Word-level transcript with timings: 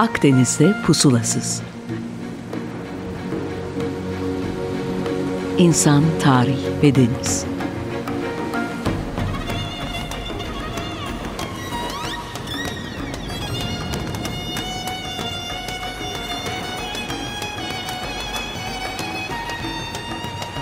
Akdeniz'de 0.00 0.74
pusulasız. 0.86 1.62
İnsan, 5.58 6.04
tarih 6.22 6.82
ve 6.82 6.94
deniz. 6.94 7.46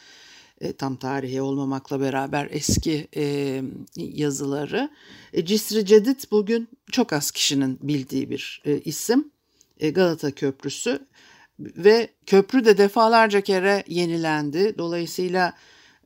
e, 0.61 0.73
tam 0.73 0.95
tarihi 0.95 1.41
olmamakla 1.41 2.01
beraber 2.01 2.47
eski 2.51 3.07
e, 3.15 3.61
yazıları. 3.95 4.89
E, 5.33 5.45
Cisri 5.45 5.85
Cedid 5.85 6.19
bugün 6.31 6.67
çok 6.91 7.13
az 7.13 7.31
kişinin 7.31 7.79
bildiği 7.81 8.29
bir 8.29 8.61
e, 8.65 8.79
isim. 8.79 9.31
E, 9.79 9.89
Galata 9.89 10.31
Köprüsü 10.31 11.07
ve 11.59 12.09
köprü 12.25 12.65
de 12.65 12.77
defalarca 12.77 13.41
kere 13.41 13.83
yenilendi. 13.87 14.77
Dolayısıyla 14.77 15.53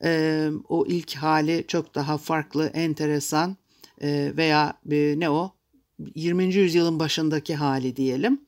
e, 0.04 0.50
o 0.70 0.86
ilk 0.88 1.16
hali 1.16 1.66
çok 1.68 1.96
daha 1.96 2.18
farklı, 2.18 2.68
enteresan 2.68 3.58
e, 4.02 4.34
veya 4.38 4.74
e, 4.92 5.16
ne 5.18 5.30
o 5.30 5.52
20. 6.16 6.44
yüzyılın 6.54 7.00
başındaki 7.00 7.56
hali 7.56 7.96
diyelim. 7.96 8.42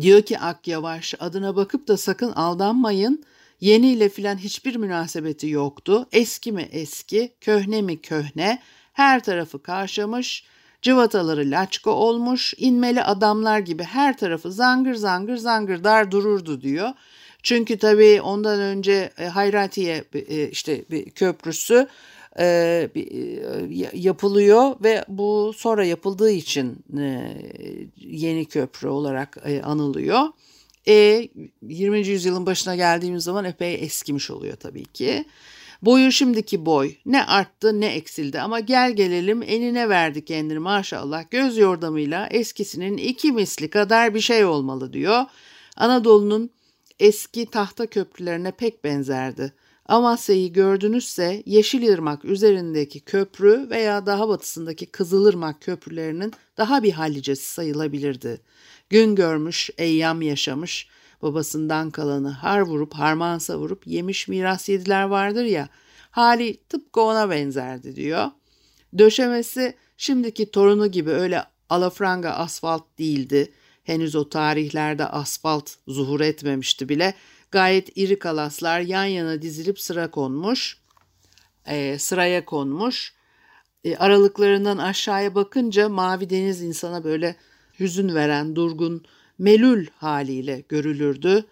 Diyor 0.00 0.22
ki 0.22 0.38
Akyavaş 0.38 1.14
adına 1.20 1.56
bakıp 1.56 1.88
da 1.88 1.96
sakın 1.96 2.32
aldanmayın. 2.32 3.24
Yeni 3.62 3.92
ile 3.92 4.08
filan 4.08 4.36
hiçbir 4.36 4.76
münasebeti 4.76 5.48
yoktu. 5.48 6.06
Eski 6.12 6.52
mi 6.52 6.68
eski, 6.72 7.32
köhne 7.40 7.82
mi 7.82 8.00
köhne, 8.00 8.62
her 8.92 9.24
tarafı 9.24 9.62
karşılamış, 9.62 10.44
cıvataları 10.82 11.50
laçka 11.50 11.90
olmuş, 11.90 12.54
inmeli 12.56 13.02
adamlar 13.02 13.58
gibi 13.58 13.82
her 13.82 14.16
tarafı 14.16 14.52
zangır 14.52 14.94
zangır 14.94 15.36
zangır 15.36 15.84
dar 15.84 16.10
dururdu 16.10 16.60
diyor. 16.60 16.88
Çünkü 17.42 17.78
tabii 17.78 18.20
ondan 18.22 18.60
önce 18.60 19.10
e, 19.18 19.26
Hayratiye 19.26 20.04
e, 20.14 20.48
işte 20.48 20.84
bir 20.90 21.10
köprüsü 21.10 21.88
e, 22.38 22.46
e, 22.96 23.00
yapılıyor 23.92 24.74
ve 24.84 25.04
bu 25.08 25.52
sonra 25.56 25.84
yapıldığı 25.84 26.30
için 26.30 26.84
e, 26.98 27.36
yeni 27.96 28.44
köprü 28.44 28.88
olarak 28.88 29.38
e, 29.44 29.62
anılıyor. 29.62 30.28
E, 30.88 31.28
20. 31.62 32.06
yüzyılın 32.06 32.46
başına 32.46 32.76
geldiğimiz 32.76 33.24
zaman 33.24 33.44
epey 33.44 33.74
eskimiş 33.74 34.30
oluyor 34.30 34.56
tabii 34.56 34.84
ki. 34.84 35.24
Boyu 35.82 36.12
şimdiki 36.12 36.66
boy 36.66 36.94
ne 37.06 37.24
arttı 37.24 37.80
ne 37.80 37.86
eksildi 37.86 38.40
ama 38.40 38.60
gel 38.60 38.92
gelelim 38.92 39.42
enine 39.42 39.88
verdi 39.88 40.24
kendini 40.24 40.58
maşallah 40.58 41.30
göz 41.30 41.58
yordamıyla 41.58 42.26
eskisinin 42.26 42.96
iki 42.96 43.32
misli 43.32 43.70
kadar 43.70 44.14
bir 44.14 44.20
şey 44.20 44.44
olmalı 44.44 44.92
diyor. 44.92 45.24
Anadolu'nun 45.76 46.50
eski 47.00 47.46
tahta 47.46 47.86
köprülerine 47.86 48.50
pek 48.50 48.84
benzerdi. 48.84 49.52
Amasya'yı 49.86 50.52
gördünüzse 50.52 51.42
Yeşilırmak 51.46 52.24
üzerindeki 52.24 53.00
köprü 53.00 53.70
veya 53.70 54.06
daha 54.06 54.28
batısındaki 54.28 54.86
Kızılırmak 54.86 55.60
köprülerinin 55.60 56.32
daha 56.58 56.82
bir 56.82 56.92
hallicesi 56.92 57.50
sayılabilirdi. 57.50 58.40
Gün 58.90 59.14
görmüş, 59.14 59.70
eyyam 59.78 60.22
yaşamış, 60.22 60.88
babasından 61.22 61.90
kalanı 61.90 62.30
har 62.30 62.60
vurup 62.60 62.94
harman 62.94 63.38
savurup 63.38 63.86
yemiş 63.86 64.28
miras 64.28 64.68
yediler 64.68 65.02
vardır 65.02 65.44
ya, 65.44 65.68
hali 66.10 66.64
tıpkı 66.68 67.00
ona 67.00 67.30
benzerdi 67.30 67.96
diyor. 67.96 68.30
Döşemesi 68.98 69.74
şimdiki 69.96 70.50
torunu 70.50 70.86
gibi 70.86 71.10
öyle 71.10 71.44
alafranga 71.68 72.30
asfalt 72.30 72.98
değildi. 72.98 73.52
Henüz 73.84 74.16
o 74.16 74.28
tarihlerde 74.28 75.06
asfalt 75.06 75.70
zuhur 75.88 76.20
etmemişti 76.20 76.88
bile. 76.88 77.14
Gayet 77.52 77.88
iri 77.96 78.18
kalaslar 78.18 78.80
yan 78.80 79.04
yana 79.04 79.42
dizilip 79.42 79.80
sıra 79.80 80.10
konmuş, 80.10 80.78
e, 81.66 81.98
sıraya 81.98 82.44
konmuş. 82.44 83.14
E, 83.84 83.96
aralıklarından 83.96 84.78
aşağıya 84.78 85.34
bakınca 85.34 85.88
mavi 85.88 86.30
deniz 86.30 86.62
insana 86.62 87.04
böyle 87.04 87.36
hüzün 87.80 88.14
veren, 88.14 88.56
durgun, 88.56 89.04
melül 89.38 89.86
haliyle 89.96 90.64
görülürdü. 90.68 91.44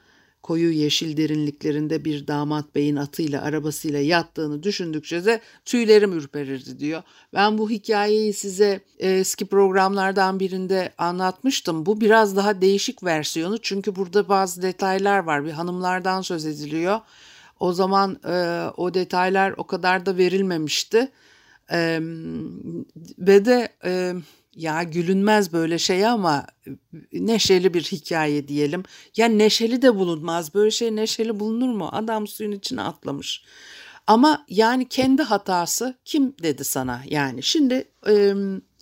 Koyu 0.43 0.71
yeşil 0.71 1.17
derinliklerinde 1.17 2.05
bir 2.05 2.27
damat 2.27 2.75
beyin 2.75 2.97
atıyla 2.97 3.43
arabasıyla 3.43 4.01
yattığını 4.01 4.63
düşündükçe 4.63 5.25
de 5.25 5.41
tüylerim 5.65 6.13
ürperirdi 6.13 6.79
diyor. 6.79 7.03
Ben 7.35 7.59
bu 7.59 7.71
hikayeyi 7.71 8.33
size 8.33 8.81
eski 8.99 9.47
programlardan 9.47 10.41
birinde 10.41 10.93
anlatmıştım. 10.99 11.87
Bu 11.87 12.01
biraz 12.01 12.37
daha 12.37 12.61
değişik 12.61 13.05
versiyonu 13.05 13.59
çünkü 13.59 13.97
burada 13.97 14.29
bazı 14.29 14.63
detaylar 14.63 15.19
var. 15.19 15.45
Bir 15.45 15.51
hanımlardan 15.51 16.23
söz 16.23 16.47
ediliyor. 16.47 17.01
O 17.61 17.73
zaman 17.73 18.19
e, 18.25 18.65
o 18.77 18.95
detaylar 18.95 19.55
o 19.57 19.65
kadar 19.65 20.07
da 20.07 20.17
verilmemişti. 20.17 21.09
E, 21.73 22.01
ve 23.19 23.45
de... 23.45 23.69
E, 23.85 24.15
ya 24.55 24.83
gülünmez 24.83 25.53
böyle 25.53 25.79
şey 25.79 26.07
ama 26.07 26.47
neşeli 27.13 27.75
bir 27.75 27.83
hikaye 27.83 28.49
diyelim. 28.49 28.83
Ya 29.17 29.27
neşeli 29.27 29.83
de 29.83 29.95
bulunmaz. 29.95 30.55
Böyle 30.55 30.71
şey 30.71 30.97
neşeli 30.97 31.41
bulunur 31.41 31.69
mu? 31.69 31.89
Adam 31.93 32.27
suyun 32.27 32.53
içine 32.53 32.83
atlamış. 32.83 33.45
Ama 34.07 34.45
yani 34.49 34.89
kendi 34.89 35.23
hatası 35.23 35.99
kim 36.05 36.35
dedi 36.43 36.65
sana 36.65 37.03
yani. 37.07 37.43
Şimdi 37.43 37.89
e, 38.09 38.35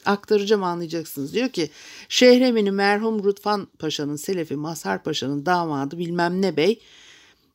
aktaracağım 0.05 0.63
anlayacaksınız. 0.63 1.35
Diyor 1.35 1.49
ki 1.49 1.71
Şehremini 2.09 2.71
merhum 2.71 3.25
Rıdvan 3.25 3.69
Paşa'nın 3.79 4.17
Selefi 4.17 4.57
Mazhar 4.57 5.03
Paşa'nın 5.03 5.47
damadı 5.47 5.99
bilmem 5.99 6.43
ne 6.43 6.57
bey 6.57 6.81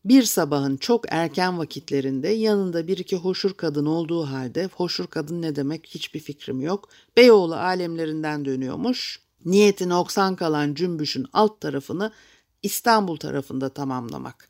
bir 0.06 0.24
sabahın 0.24 0.78
çok 0.78 1.06
erken 1.09 1.58
vakitlerinde 1.58 2.30
yanında 2.30 2.88
bir 2.88 2.97
iki 2.97 3.16
hoşur 3.16 3.53
kadın 3.53 3.86
olduğu 3.86 4.25
halde, 4.25 4.69
hoşur 4.74 5.07
kadın 5.07 5.42
ne 5.42 5.56
demek 5.56 5.88
hiçbir 5.88 6.19
fikrim 6.19 6.62
yok, 6.62 6.89
Beyoğlu 7.18 7.56
alemlerinden 7.56 8.45
dönüyormuş. 8.45 9.19
Niyeti 9.45 9.89
noksan 9.89 10.36
kalan 10.36 10.74
cümbüşün 10.74 11.25
alt 11.33 11.62
tarafını 11.62 12.12
İstanbul 12.63 13.18
tarafında 13.18 13.69
tamamlamak. 13.69 14.50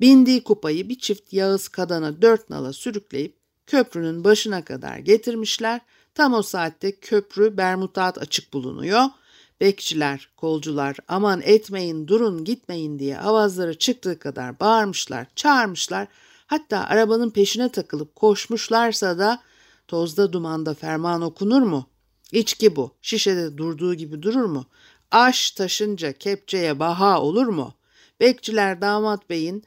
Bindiği 0.00 0.44
kupayı 0.44 0.88
bir 0.88 0.98
çift 0.98 1.32
Yağız 1.32 1.68
kadana 1.68 2.22
dört 2.22 2.50
nala 2.50 2.72
sürükleyip 2.72 3.36
köprünün 3.66 4.24
başına 4.24 4.64
kadar 4.64 4.98
getirmişler. 4.98 5.80
Tam 6.14 6.34
o 6.34 6.42
saatte 6.42 7.00
köprü 7.00 7.56
bermutat 7.56 8.18
açık 8.18 8.52
bulunuyor. 8.52 9.02
Bekçiler, 9.60 10.28
kolcular 10.36 10.96
aman 11.08 11.40
etmeyin 11.44 12.08
durun 12.08 12.44
gitmeyin 12.44 12.98
diye 12.98 13.18
avazları 13.18 13.78
çıktığı 13.78 14.18
kadar 14.18 14.60
bağırmışlar, 14.60 15.26
çağırmışlar. 15.36 16.08
Hatta 16.46 16.84
arabanın 16.84 17.30
peşine 17.30 17.68
takılıp 17.68 18.16
koşmuşlarsa 18.16 19.18
da 19.18 19.42
tozda 19.88 20.32
dumanda 20.32 20.74
ferman 20.74 21.22
okunur 21.22 21.62
mu? 21.62 21.86
İçki 22.32 22.76
bu, 22.76 22.94
şişede 23.02 23.58
durduğu 23.58 23.94
gibi 23.94 24.22
durur 24.22 24.44
mu? 24.44 24.66
Aş 25.10 25.50
taşınca 25.50 26.12
kepçeye 26.12 26.78
baha 26.78 27.22
olur 27.22 27.46
mu? 27.46 27.74
Bekçiler 28.20 28.80
damat 28.80 29.30
beyin 29.30 29.64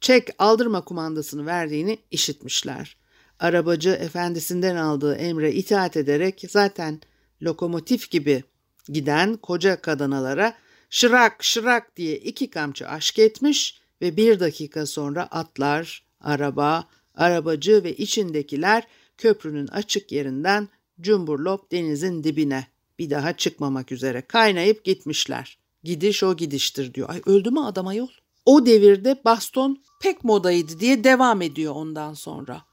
çek 0.00 0.28
aldırma 0.38 0.84
kumandasını 0.84 1.46
verdiğini 1.46 1.98
işitmişler. 2.10 2.96
Arabacı 3.40 3.90
efendisinden 3.90 4.76
aldığı 4.76 5.14
emre 5.14 5.52
itaat 5.52 5.96
ederek 5.96 6.44
zaten 6.48 7.00
lokomotif 7.42 8.10
gibi 8.10 8.44
giden 8.88 9.36
koca 9.36 9.80
kadanalara 9.80 10.54
şırak 10.90 11.44
şırak 11.44 11.96
diye 11.96 12.16
iki 12.16 12.50
kamçı 12.50 12.88
aşk 12.88 13.18
etmiş 13.18 13.80
ve 14.02 14.16
bir 14.16 14.40
dakika 14.40 14.86
sonra 14.86 15.22
atlar, 15.22 16.04
araba, 16.20 16.88
arabacı 17.14 17.84
ve 17.84 17.96
içindekiler 17.96 18.86
köprünün 19.18 19.66
açık 19.66 20.12
yerinden 20.12 20.68
cumburlop 21.00 21.72
denizin 21.72 22.24
dibine 22.24 22.66
bir 22.98 23.10
daha 23.10 23.36
çıkmamak 23.36 23.92
üzere 23.92 24.22
kaynayıp 24.22 24.84
gitmişler. 24.84 25.58
Gidiş 25.82 26.22
o 26.22 26.36
gidiştir 26.36 26.94
diyor. 26.94 27.10
Ay 27.10 27.22
öldü 27.26 27.50
mü 27.50 27.60
adama 27.60 27.94
yol? 27.94 28.08
O 28.44 28.66
devirde 28.66 29.20
baston 29.24 29.82
pek 30.00 30.24
modaydı 30.24 30.80
diye 30.80 31.04
devam 31.04 31.42
ediyor 31.42 31.74
ondan 31.74 32.14
sonra. 32.14 32.67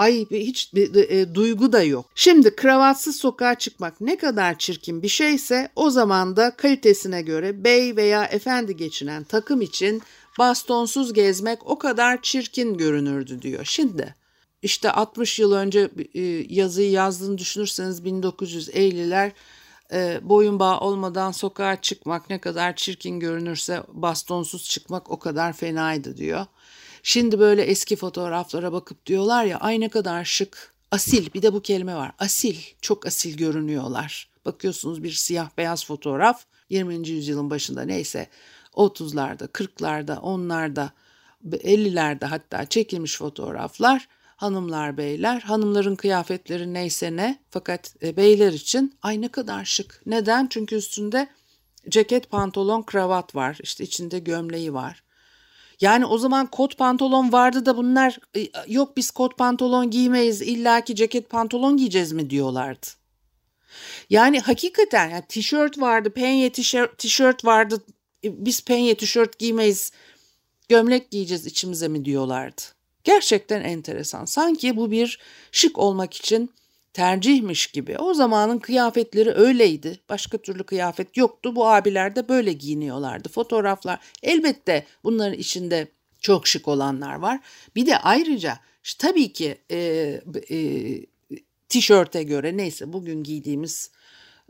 Ay 0.00 0.26
hiç 0.30 0.72
e, 0.74 1.34
duygu 1.34 1.72
da 1.72 1.82
yok. 1.82 2.06
Şimdi 2.14 2.56
kravatsız 2.56 3.16
sokağa 3.16 3.54
çıkmak 3.54 4.00
ne 4.00 4.16
kadar 4.16 4.58
çirkin 4.58 5.02
bir 5.02 5.08
şeyse 5.08 5.68
o 5.76 5.90
zaman 5.90 6.36
da 6.36 6.56
kalitesine 6.56 7.22
göre 7.22 7.64
bey 7.64 7.96
veya 7.96 8.24
efendi 8.24 8.76
geçinen 8.76 9.24
takım 9.24 9.60
için 9.60 10.02
bastonsuz 10.38 11.12
gezmek 11.12 11.66
o 11.66 11.78
kadar 11.78 12.22
çirkin 12.22 12.78
görünürdü 12.78 13.42
diyor. 13.42 13.64
Şimdi 13.64 14.14
işte 14.62 14.90
60 14.92 15.38
yıl 15.38 15.52
önce 15.52 15.90
e, 16.14 16.20
yazıyı 16.48 16.90
yazdığını 16.90 17.38
düşünürseniz 17.38 18.00
1950'ler 18.00 19.30
e, 19.92 20.20
boyun 20.22 20.58
bağı 20.58 20.80
olmadan 20.80 21.32
sokağa 21.32 21.80
çıkmak 21.80 22.30
ne 22.30 22.38
kadar 22.38 22.76
çirkin 22.76 23.20
görünürse 23.20 23.82
bastonsuz 23.88 24.68
çıkmak 24.68 25.10
o 25.10 25.18
kadar 25.18 25.52
fenaydı 25.52 26.16
diyor. 26.16 26.46
Şimdi 27.02 27.38
böyle 27.38 27.62
eski 27.62 27.96
fotoğraflara 27.96 28.72
bakıp 28.72 29.06
diyorlar 29.06 29.44
ya 29.44 29.58
ay 29.58 29.80
ne 29.80 29.88
kadar 29.88 30.24
şık, 30.24 30.74
asil 30.90 31.32
bir 31.34 31.42
de 31.42 31.52
bu 31.52 31.62
kelime 31.62 31.94
var. 31.94 32.12
Asil, 32.18 32.56
çok 32.80 33.06
asil 33.06 33.36
görünüyorlar. 33.36 34.30
Bakıyorsunuz 34.44 35.02
bir 35.02 35.12
siyah 35.12 35.50
beyaz 35.58 35.86
fotoğraf 35.86 36.44
20. 36.70 37.08
yüzyılın 37.08 37.50
başında 37.50 37.82
neyse 37.82 38.28
30'larda, 38.74 39.48
40'larda, 39.48 40.14
10'larda, 40.14 40.88
50'lerde 41.44 42.24
hatta 42.24 42.66
çekilmiş 42.66 43.16
fotoğraflar 43.16 44.08
hanımlar 44.36 44.96
beyler 44.96 45.40
hanımların 45.40 45.96
kıyafetleri 45.96 46.74
neyse 46.74 47.16
ne 47.16 47.38
fakat 47.50 47.94
e, 48.02 48.16
beyler 48.16 48.52
için 48.52 48.94
ay 49.02 49.20
ne 49.20 49.28
kadar 49.28 49.64
şık. 49.64 50.02
Neden? 50.06 50.46
Çünkü 50.50 50.76
üstünde 50.76 51.28
ceket 51.88 52.30
pantolon 52.30 52.82
kravat 52.82 53.34
var 53.34 53.58
işte 53.62 53.84
içinde 53.84 54.18
gömleği 54.18 54.74
var. 54.74 55.02
Yani 55.80 56.06
o 56.06 56.18
zaman 56.18 56.46
kot 56.46 56.76
pantolon 56.76 57.32
vardı 57.32 57.66
da 57.66 57.76
bunlar 57.76 58.18
yok 58.66 58.96
biz 58.96 59.10
kot 59.10 59.38
pantolon 59.38 59.90
giymeyiz 59.90 60.42
illaki 60.42 60.94
ceket 60.94 61.30
pantolon 61.30 61.76
giyeceğiz 61.76 62.12
mi 62.12 62.30
diyorlardı. 62.30 62.86
Yani 64.10 64.40
hakikaten 64.40 65.10
yani 65.10 65.24
tişört 65.28 65.80
vardı, 65.80 66.10
penye 66.10 66.52
tişört, 66.52 66.98
tişört 66.98 67.44
vardı. 67.44 67.84
E, 68.24 68.44
biz 68.44 68.64
penye 68.64 68.94
tişört 68.94 69.38
giymeyiz. 69.38 69.92
Gömlek 70.68 71.10
giyeceğiz 71.10 71.46
içimize 71.46 71.88
mi 71.88 72.04
diyorlardı. 72.04 72.62
Gerçekten 73.04 73.60
enteresan. 73.60 74.24
Sanki 74.24 74.76
bu 74.76 74.90
bir 74.90 75.20
şık 75.52 75.78
olmak 75.78 76.14
için 76.14 76.50
tercihmiş 76.92 77.66
gibi. 77.66 77.98
O 77.98 78.14
zamanın 78.14 78.58
kıyafetleri 78.58 79.30
öyleydi. 79.30 80.00
Başka 80.08 80.38
türlü 80.38 80.64
kıyafet 80.64 81.16
yoktu. 81.16 81.56
Bu 81.56 81.68
abiler 81.68 82.16
de 82.16 82.28
böyle 82.28 82.52
giyiniyorlardı. 82.52 83.28
Fotoğraflar 83.28 83.98
elbette 84.22 84.86
bunların 85.04 85.38
içinde 85.38 85.88
çok 86.20 86.46
şık 86.46 86.68
olanlar 86.68 87.14
var. 87.14 87.40
Bir 87.76 87.86
de 87.86 87.98
ayrıca 87.98 88.58
tabii 88.98 89.32
ki 89.32 89.58
e, 89.70 89.78
e, 90.50 90.58
tişörte 91.68 92.22
göre 92.22 92.56
neyse 92.56 92.92
bugün 92.92 93.22
giydiğimiz 93.22 93.90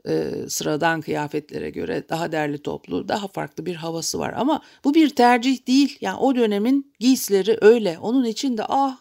e, 0.08 0.32
sıradan 0.48 1.00
kıyafetlere 1.00 1.70
göre 1.70 2.04
daha 2.08 2.32
derli 2.32 2.58
toplu, 2.58 3.08
daha 3.08 3.28
farklı 3.28 3.66
bir 3.66 3.74
havası 3.74 4.18
var. 4.18 4.34
Ama 4.36 4.62
bu 4.84 4.94
bir 4.94 5.10
tercih 5.10 5.66
değil. 5.66 5.98
Yani 6.00 6.18
o 6.18 6.36
dönemin 6.36 6.92
giysileri 7.00 7.58
öyle. 7.60 7.98
Onun 7.98 8.24
için 8.24 8.58
de 8.58 8.62
ah 8.68 8.98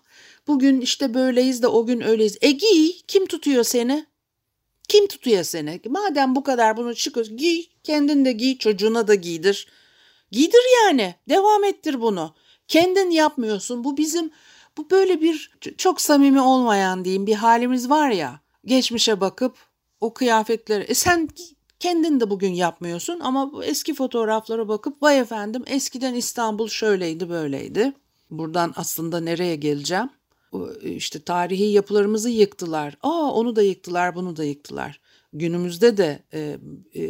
bugün 0.47 0.81
işte 0.81 1.13
böyleyiz 1.13 1.63
de 1.63 1.67
o 1.67 1.85
gün 1.85 2.01
öyleyiz. 2.01 2.37
E 2.41 2.51
giy, 2.51 2.91
kim 3.07 3.25
tutuyor 3.25 3.63
seni? 3.63 4.05
Kim 4.87 5.07
tutuyor 5.07 5.43
seni? 5.43 5.81
Madem 5.89 6.35
bu 6.35 6.43
kadar 6.43 6.77
bunu 6.77 6.95
çıkıyorsun 6.95 7.37
giy, 7.37 7.65
kendin 7.83 8.25
de 8.25 8.31
giy, 8.31 8.57
çocuğuna 8.57 9.07
da 9.07 9.15
giydir. 9.15 9.67
Giydir 10.31 10.61
yani, 10.83 11.15
devam 11.29 11.63
ettir 11.63 12.01
bunu. 12.01 12.35
Kendin 12.67 13.09
yapmıyorsun. 13.09 13.83
Bu 13.83 13.97
bizim, 13.97 14.31
bu 14.77 14.89
böyle 14.89 15.21
bir 15.21 15.51
çok 15.77 16.01
samimi 16.01 16.41
olmayan 16.41 17.05
diyeyim 17.05 17.27
bir 17.27 17.35
halimiz 17.35 17.89
var 17.89 18.09
ya. 18.09 18.39
Geçmişe 18.65 19.21
bakıp 19.21 19.55
o 20.01 20.13
kıyafetleri. 20.13 20.83
E 20.83 20.93
sen 20.93 21.29
kendin 21.79 22.19
de 22.19 22.29
bugün 22.29 22.53
yapmıyorsun 22.53 23.19
ama 23.19 23.51
eski 23.63 23.93
fotoğraflara 23.93 24.67
bakıp 24.67 25.03
vay 25.03 25.19
efendim 25.19 25.63
eskiden 25.67 26.13
İstanbul 26.13 26.67
şöyleydi 26.67 27.29
böyleydi. 27.29 27.93
Buradan 28.29 28.73
aslında 28.75 29.19
nereye 29.19 29.55
geleceğim? 29.55 30.09
İşte 30.83 31.19
tarihi 31.19 31.63
yapılarımızı 31.63 32.29
yıktılar. 32.29 32.97
Aa 33.01 33.31
onu 33.33 33.55
da 33.55 33.61
yıktılar, 33.61 34.15
bunu 34.15 34.35
da 34.35 34.43
yıktılar. 34.43 34.99
Günümüzde 35.33 35.97
de 35.97 36.23
e, 36.33 36.57
e, 36.93 37.03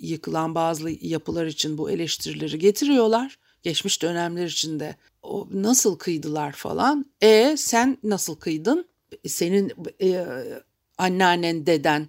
yıkılan 0.00 0.54
bazı 0.54 0.90
yapılar 1.00 1.46
için 1.46 1.78
bu 1.78 1.90
eleştirileri 1.90 2.58
getiriyorlar. 2.58 3.38
Geçmiş 3.62 4.02
dönemler 4.02 4.46
içinde 4.46 4.96
o 5.22 5.48
nasıl 5.52 5.98
kıydılar 5.98 6.52
falan. 6.52 7.06
E 7.20 7.56
sen 7.56 7.98
nasıl 8.02 8.36
kıydın? 8.36 8.86
Senin 9.26 9.72
e, 10.02 10.26
anneannen, 10.98 11.66
deden, 11.66 12.08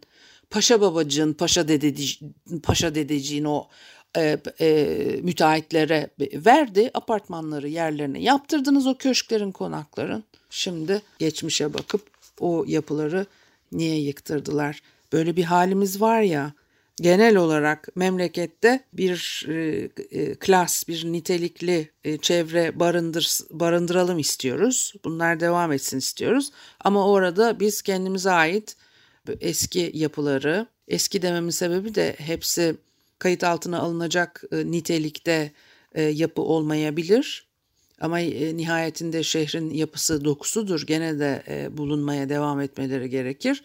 paşa 0.49 0.81
babacığın, 0.81 1.33
paşa, 1.33 1.67
dedeci, 1.67 2.19
paşa 2.63 2.95
dedeciğin 2.95 3.43
o 3.43 3.67
e, 4.17 4.37
e, 4.59 5.19
müteahhitlere 5.23 6.09
verdi. 6.19 6.91
Apartmanları 6.93 7.67
yerlerine 7.67 8.21
yaptırdınız 8.21 8.87
o 8.87 8.97
köşklerin, 8.97 9.51
konakların. 9.51 10.23
Şimdi 10.57 11.01
geçmişe 11.19 11.73
bakıp 11.73 12.01
o 12.39 12.65
yapıları 12.67 13.25
niye 13.71 13.99
yıktırdılar? 13.99 14.81
Böyle 15.13 15.35
bir 15.35 15.43
halimiz 15.43 16.01
var 16.01 16.21
ya 16.21 16.53
genel 17.01 17.35
olarak 17.35 17.95
memlekette 17.95 18.83
bir 18.93 19.45
e, 19.49 19.89
e, 20.11 20.35
klas, 20.35 20.87
bir 20.87 21.05
nitelikli 21.05 21.91
e, 22.03 22.17
çevre 22.17 22.79
barındır, 22.79 23.39
barındıralım 23.51 24.19
istiyoruz. 24.19 24.93
Bunlar 25.05 25.39
devam 25.39 25.71
etsin 25.71 25.97
istiyoruz. 25.97 26.51
Ama 26.79 27.09
orada 27.09 27.59
biz 27.59 27.81
kendimize 27.81 28.31
ait 28.31 28.75
eski 29.41 29.91
yapıları, 29.93 30.67
eski 30.87 31.21
dememin 31.21 31.49
sebebi 31.49 31.95
de 31.95 32.15
hepsi 32.17 32.75
kayıt 33.19 33.43
altına 33.43 33.79
alınacak 33.79 34.43
e, 34.51 34.71
nitelikte 34.71 35.51
e, 35.95 36.01
yapı 36.01 36.41
olmayabilir. 36.41 37.46
Ama 38.01 38.19
e, 38.19 38.57
nihayetinde 38.57 39.23
şehrin 39.23 39.69
yapısı 39.69 40.25
dokusudur. 40.25 40.83
Gene 40.87 41.19
de 41.19 41.43
e, 41.47 41.77
bulunmaya 41.77 42.29
devam 42.29 42.61
etmeleri 42.61 43.09
gerekir. 43.09 43.63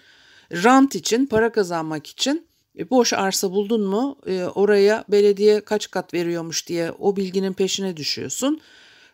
Rant 0.53 0.95
için, 0.95 1.27
para 1.27 1.53
kazanmak 1.53 2.07
için 2.07 2.47
e, 2.79 2.91
boş 2.91 3.13
arsa 3.13 3.51
buldun 3.51 3.81
mu 3.81 4.19
oraya 4.55 5.05
belediye 5.09 5.61
kaç 5.61 5.91
kat 5.91 6.15
veriyormuş 6.15 6.69
diye 6.69 6.93
o 6.93 7.17
bilginin 7.17 7.53
peşine 7.53 7.97
düşüyorsun. 7.97 8.61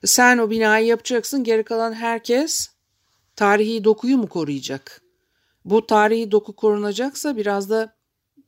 Sen 0.05 0.39
o 0.39 0.51
binayı 0.51 0.87
yapacaksın 0.87 1.45
geri 1.45 1.63
kalan 1.63 1.93
herkes 1.93 2.71
tarihi 3.37 3.85
dokuyu 3.85 4.19
mu 4.19 4.27
koruyacak? 4.27 5.03
Bu 5.65 5.87
tarihi 5.87 6.33
doku 6.33 6.57
korunacaksa 6.57 7.37
biraz 7.37 7.71
da 7.71 7.95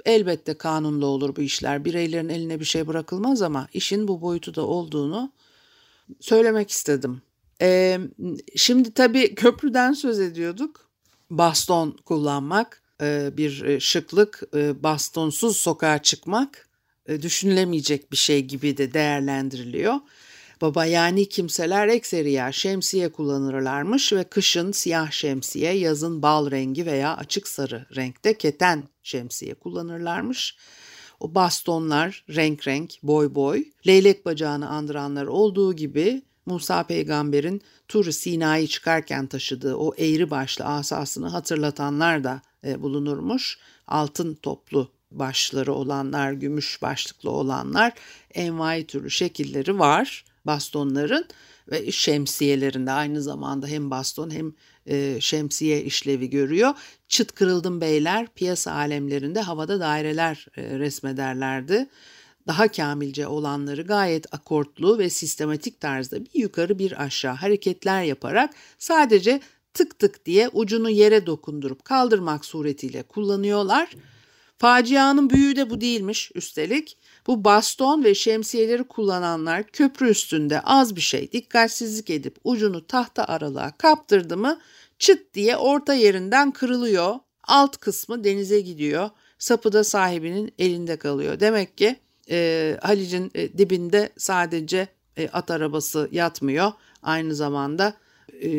elbette 0.05 0.55
kanunlu 0.55 1.07
olur 1.07 1.37
bu 1.37 1.41
işler. 1.41 1.85
Bireylerin 1.85 2.29
eline 2.29 2.61
bir 2.61 2.65
şey 2.65 2.87
bırakılmaz 2.87 3.43
ama 3.43 3.69
işin 3.73 4.09
bu 4.09 4.21
boyutu 4.21 4.55
da 4.55 4.67
olduğunu 4.67 5.33
söylemek 6.21 6.71
istedim. 6.71 7.23
Ee, 7.63 7.99
şimdi 8.57 8.95
tabii 8.95 9.35
köprüden 9.35 9.93
söz 9.93 10.21
ediyorduk. 10.21 10.91
Baston 11.31 11.97
kullanmak 12.05 12.83
bir 13.37 13.81
şıklık, 13.81 14.43
bastonsuz 14.83 15.57
sokağa 15.57 16.03
çıkmak 16.03 16.69
düşünülemeyecek 17.09 18.13
bir 18.13 18.17
şey 18.17 18.45
gibi 18.45 18.77
de 18.77 18.95
değerlendiriliyor. 18.95 19.95
Baba 20.61 20.85
yani 20.85 21.29
kimseler 21.29 21.89
ekseriya 21.89 22.53
şemsiye 22.53 23.09
kullanırlarmış 23.09 24.13
ve 24.13 24.25
kışın 24.25 24.73
siyah 24.73 25.11
şemsiye, 25.11 25.73
yazın 25.73 26.23
bal 26.23 26.51
rengi 26.51 26.87
veya 26.87 27.17
açık 27.17 27.49
sarı 27.49 27.87
renkte 27.97 28.39
keten 28.39 28.83
şemsiye 29.03 29.55
kullanırlarmış. 29.55 30.57
O 31.21 31.35
bastonlar 31.35 32.25
renk 32.29 32.69
renk, 32.69 32.95
boy 33.03 33.35
boy, 33.35 33.65
leylek 33.87 34.27
bacağını 34.27 34.69
andıranlar 34.69 35.27
olduğu 35.27 35.73
gibi 35.73 36.23
Musa 36.47 36.83
peygamberin 36.83 37.63
Tur 37.89 38.13
Sina'yı 38.13 38.67
çıkarken 38.67 39.27
taşıdığı 39.27 39.77
o 39.77 39.95
eğri 39.99 40.31
başlı 40.31 40.65
asasını 40.65 41.29
hatırlatanlar 41.29 42.25
da 42.25 42.43
e, 42.65 42.83
bulunurmuş. 42.83 43.59
Altın 43.87 44.35
toplu 44.35 44.91
başları 45.11 45.73
olanlar, 45.73 46.33
gümüş 46.33 46.83
başlıklı 46.83 47.31
olanlar 47.31 47.93
envai 48.35 48.87
türlü 48.87 49.11
şekilleri 49.11 49.79
var 49.79 50.25
bastonların 50.45 51.29
ve 51.71 51.93
şemsiyelerinde 51.93 52.91
aynı 52.93 53.23
zamanda 53.23 53.67
hem 53.67 53.91
baston 53.91 54.31
hem 54.31 54.53
e, 54.91 55.21
şemsiye 55.21 55.83
işlevi 55.83 56.31
görüyor. 56.31 56.75
Çıt 57.09 57.33
kırıldım 57.33 57.81
beyler 57.81 58.27
piyasa 58.35 58.73
alemlerinde 58.73 59.41
havada 59.41 59.81
daireler 59.81 60.47
e, 60.57 60.79
resmederlerdi. 60.79 61.87
daha 62.47 62.69
kamilce 62.69 63.27
olanları 63.27 63.83
gayet 63.83 64.35
akortlu 64.35 64.99
ve 64.99 65.11
sistematik 65.11 65.81
tarzda 65.81 66.25
bir 66.25 66.35
yukarı 66.35 66.79
bir 66.79 67.03
aşağı 67.03 67.35
hareketler 67.35 68.03
yaparak 68.03 68.51
sadece 68.79 69.41
tık 69.75 69.99
tık 69.99 70.27
diye 70.27 70.49
ucunu 70.49 70.91
yere 70.91 71.27
dokundurup 71.27 71.85
kaldırmak 71.85 72.45
suretiyle 72.45 73.03
kullanıyorlar. 73.03 73.89
Facianın 74.61 75.31
büyüğü 75.31 75.57
de 75.57 75.71
bu 75.71 75.81
değilmiş 75.81 76.31
üstelik. 76.35 76.97
Bu 77.27 77.45
baston 77.45 78.05
ve 78.05 78.15
şemsiyeleri 78.15 78.85
kullananlar 78.85 79.63
köprü 79.67 80.11
üstünde 80.11 80.61
az 80.61 80.97
bir 80.97 81.01
şey 81.01 81.33
dikkatsizlik 81.33 82.11
edip 82.11 82.37
ucunu 82.45 82.87
tahta 82.87 83.25
aralığa 83.25 83.77
kaptırdı 83.77 84.37
mı 84.37 84.59
çıt 85.01 85.35
diye 85.35 85.57
orta 85.57 85.95
yerinden 85.95 86.51
kırılıyor. 86.51 87.15
Alt 87.45 87.77
kısmı 87.77 88.25
denize 88.25 88.61
gidiyor. 88.61 89.11
Sapı 89.39 89.73
da 89.73 89.85
sahibinin 89.85 90.53
elinde 90.59 90.97
kalıyor. 90.97 91.41
Demek 91.41 91.79
ki 91.79 91.97
e, 92.31 92.77
Halic'in 92.83 93.31
e, 93.35 93.59
dibinde 93.59 94.11
sadece 94.17 94.89
e, 95.17 95.29
at 95.29 95.51
arabası 95.51 96.09
yatmıyor. 96.13 96.73
Aynı 97.03 97.35
zamanda 97.35 97.95
e, 98.43 98.53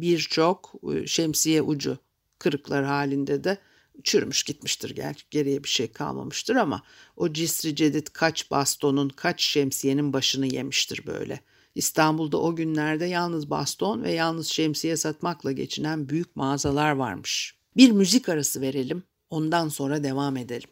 birçok 0.00 0.74
e, 0.94 1.06
şemsiye 1.06 1.62
ucu 1.62 1.98
kırıklar 2.38 2.84
halinde 2.84 3.44
de 3.44 3.58
çürümüş 4.04 4.42
gitmiştir. 4.42 4.90
Gerçi 4.90 5.24
geriye 5.30 5.64
bir 5.64 5.68
şey 5.68 5.92
kalmamıştır 5.92 6.56
ama 6.56 6.82
o 7.16 7.32
cisri 7.32 7.76
cedid 7.76 8.06
kaç 8.12 8.50
bastonun 8.50 9.08
kaç 9.08 9.42
şemsiyenin 9.42 10.12
başını 10.12 10.46
yemiştir 10.46 11.06
böyle. 11.06 11.40
İstanbul'da 11.76 12.40
o 12.40 12.56
günlerde 12.56 13.04
yalnız 13.04 13.50
baston 13.50 14.02
ve 14.02 14.12
yalnız 14.12 14.48
şemsiye 14.48 14.96
satmakla 14.96 15.52
geçinen 15.52 16.08
büyük 16.08 16.36
mağazalar 16.36 16.90
varmış. 16.90 17.56
Bir 17.76 17.90
müzik 17.90 18.28
arası 18.28 18.60
verelim, 18.60 19.02
ondan 19.30 19.68
sonra 19.68 20.04
devam 20.04 20.36
edelim. 20.36 20.70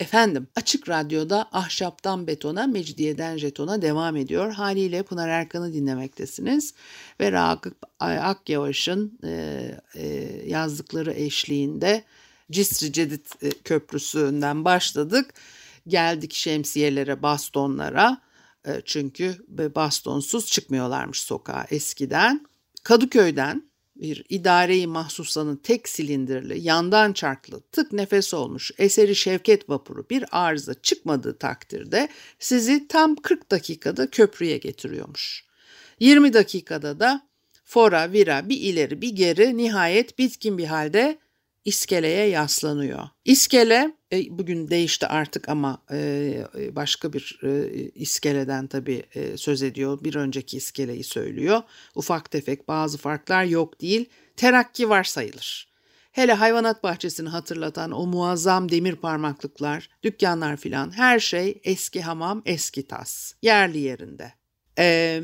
Efendim, 0.00 0.46
Açık 0.56 0.88
Radyo'da 0.88 1.48
Ahşaptan 1.52 2.26
Betona, 2.26 2.66
Mecidiyeden 2.66 3.36
Jeton'a 3.36 3.82
devam 3.82 4.16
ediyor. 4.16 4.52
Haliyle 4.52 5.02
Pınar 5.02 5.28
Erkan'ı 5.28 5.72
dinlemektesiniz. 5.72 6.74
Ve 7.20 7.32
Ragıp 7.32 7.76
Akyavaş'ın 8.00 9.18
e, 9.24 9.62
e, 9.94 10.06
yazdıkları 10.46 11.12
eşliğinde 11.12 12.04
Cisri 12.50 12.92
Cedid 12.92 13.26
e, 13.42 13.50
Köprüsü'nden 13.50 14.64
başladık. 14.64 15.34
Geldik 15.88 16.34
şemsiyelere, 16.34 17.22
bastonlara. 17.22 18.20
E, 18.66 18.82
çünkü 18.84 19.36
bastonsuz 19.48 20.46
çıkmıyorlarmış 20.46 21.22
sokağa 21.22 21.66
eskiden. 21.70 22.46
Kadıköy'den 22.82 23.72
bir 23.96 24.24
idareyi 24.28 24.86
mahsusanın 24.86 25.56
tek 25.56 25.88
silindirli, 25.88 26.60
yandan 26.60 27.12
çarklı, 27.12 27.60
tık 27.60 27.92
nefes 27.92 28.34
olmuş 28.34 28.70
eseri 28.78 29.16
Şevket 29.16 29.68
vapuru 29.68 30.06
bir 30.10 30.24
arıza 30.32 30.74
çıkmadığı 30.74 31.38
takdirde 31.38 32.08
sizi 32.38 32.88
tam 32.88 33.16
40 33.16 33.50
dakikada 33.50 34.10
köprüye 34.10 34.58
getiriyormuş. 34.58 35.44
20 36.00 36.32
dakikada 36.32 37.00
da 37.00 37.28
fora 37.64 38.12
vira 38.12 38.48
bir 38.48 38.56
ileri 38.60 39.02
bir 39.02 39.10
geri 39.10 39.56
nihayet 39.56 40.18
bitkin 40.18 40.58
bir 40.58 40.66
halde 40.66 41.18
iskeleye 41.64 42.28
yaslanıyor. 42.28 43.08
İskele 43.24 43.92
e, 44.12 44.24
bugün 44.30 44.68
değişti 44.68 45.06
artık 45.06 45.48
ama 45.48 45.82
e, 45.90 45.98
e, 46.58 46.76
başka 46.76 47.12
bir 47.12 47.40
e, 47.42 47.68
iskeleden 47.94 48.66
tabii 48.66 49.02
e, 49.14 49.36
söz 49.36 49.62
ediyor. 49.62 49.98
Bir 50.04 50.14
önceki 50.14 50.56
iskeleyi 50.56 51.04
söylüyor. 51.04 51.62
Ufak 51.94 52.30
tefek 52.30 52.68
bazı 52.68 52.98
farklar 52.98 53.44
yok 53.44 53.80
değil. 53.80 54.08
Terakki 54.36 54.88
var 54.88 55.04
sayılır. 55.04 55.72
Hele 56.12 56.32
hayvanat 56.32 56.82
bahçesini 56.82 57.28
hatırlatan 57.28 57.92
o 57.92 58.06
muazzam 58.06 58.70
demir 58.70 58.96
parmaklıklar, 58.96 59.88
dükkanlar 60.02 60.56
filan 60.56 60.96
her 60.96 61.20
şey 61.20 61.60
eski 61.64 62.02
hamam, 62.02 62.42
eski 62.46 62.86
tas. 62.86 63.32
Yerli 63.42 63.78
yerinde. 63.78 64.32
Ee, 64.78 65.20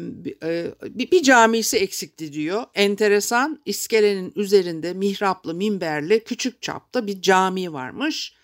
bir, 0.83 1.11
bir 1.11 1.23
camisi 1.23 1.76
eksikti 1.76 2.33
diyor. 2.33 2.64
Enteresan 2.75 3.61
iskelenin 3.64 4.33
üzerinde 4.37 4.93
mihraplı 4.93 5.55
minberli 5.55 6.25
küçük 6.25 6.62
çapta 6.62 7.07
bir 7.07 7.23
cami 7.23 7.73
varmış. 7.73 8.35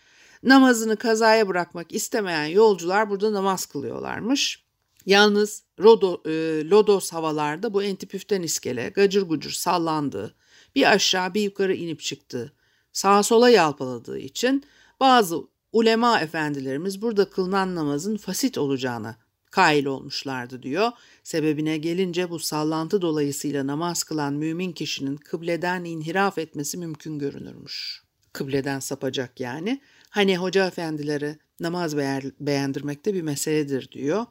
Namazını 0.42 0.96
kazaya 0.96 1.48
bırakmak 1.48 1.92
istemeyen 1.94 2.44
yolcular 2.44 3.10
burada 3.10 3.32
namaz 3.32 3.66
kılıyorlarmış. 3.66 4.64
Yalnız 5.06 5.62
Rodo, 5.80 6.22
e, 6.26 6.30
Lodos 6.70 7.12
havalarda 7.12 7.74
bu 7.74 7.82
entipüften 7.82 8.42
iskele 8.42 8.88
gacır 8.88 9.22
gucur 9.22 9.50
sallandı. 9.50 10.34
Bir 10.74 10.92
aşağı 10.92 11.34
bir 11.34 11.40
yukarı 11.40 11.74
inip 11.74 12.00
çıktı. 12.00 12.52
Sağa 12.92 13.22
sola 13.22 13.50
yalpaladığı 13.50 14.18
için 14.18 14.64
bazı 15.00 15.40
ulema 15.72 16.20
efendilerimiz 16.20 17.02
burada 17.02 17.30
kılınan 17.30 17.74
namazın 17.74 18.16
fasit 18.16 18.58
olacağını 18.58 19.16
kail 19.54 19.86
olmuşlardı 19.86 20.62
diyor. 20.62 20.90
Sebebine 21.22 21.76
gelince 21.76 22.30
bu 22.30 22.38
sallantı 22.38 23.02
dolayısıyla 23.02 23.66
namaz 23.66 24.04
kılan 24.04 24.34
mümin 24.34 24.72
kişinin 24.72 25.16
kıbleden 25.16 25.84
inhiraf 25.84 26.38
etmesi 26.38 26.78
mümkün 26.78 27.18
görünürmüş. 27.18 28.02
Kıbleden 28.32 28.80
sapacak 28.80 29.40
yani. 29.40 29.80
Hani 30.10 30.36
hoca 30.36 30.66
efendileri 30.66 31.38
namaz 31.60 31.96
beğendirmekte 32.40 33.14
bir 33.14 33.22
meseledir 33.22 33.90
diyor. 33.92 34.26